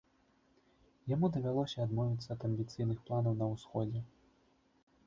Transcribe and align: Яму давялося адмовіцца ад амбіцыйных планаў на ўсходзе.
Яму 1.13 1.29
давялося 1.35 1.77
адмовіцца 1.85 2.27
ад 2.37 2.41
амбіцыйных 2.51 2.97
планаў 3.11 3.33
на 3.45 3.53
ўсходзе. 3.55 4.01